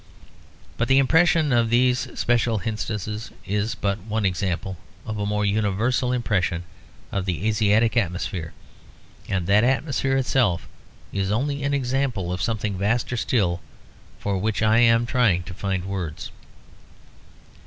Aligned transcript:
But 0.79 0.87
the 0.87 0.97
impression 0.97 1.53
of 1.53 1.69
these 1.69 2.07
special 2.19 2.59
instances 2.65 3.29
is 3.45 3.75
but 3.75 3.99
one 3.99 4.25
example 4.25 4.77
of 5.05 5.19
a 5.19 5.27
more 5.27 5.45
universal 5.45 6.11
impression 6.11 6.63
of 7.11 7.25
the 7.25 7.47
Asiatic 7.47 7.95
atmosphere; 7.95 8.51
and 9.29 9.45
that 9.45 9.63
atmosphere 9.63 10.17
itself 10.17 10.67
is 11.13 11.29
only 11.29 11.61
an 11.61 11.75
example 11.75 12.33
of 12.33 12.41
something 12.41 12.79
vaster 12.79 13.15
still 13.15 13.61
for 14.17 14.39
which 14.39 14.63
I 14.63 14.79
am 14.79 15.05
trying 15.05 15.43
to 15.43 15.53
find 15.53 15.85
words. 15.85 16.31